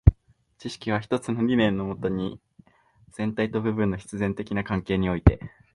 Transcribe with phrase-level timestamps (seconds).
[0.57, 2.41] 知識は一つの理念のもとに、
[3.11, 5.39] 全体と部分の必然的な関係において、